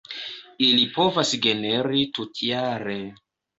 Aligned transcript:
Ili 0.67 0.85
povas 0.95 1.35
generi 1.45 2.03
tutjare. 2.19 2.99